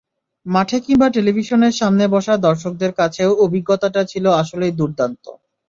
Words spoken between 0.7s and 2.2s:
কিংবা টেলিভিশনের সামনে